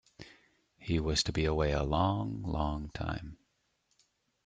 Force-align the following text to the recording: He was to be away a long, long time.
He 0.79 0.99
was 0.99 1.21
to 1.21 1.31
be 1.31 1.45
away 1.45 1.73
a 1.73 1.83
long, 1.83 2.41
long 2.41 2.89
time. 2.89 3.37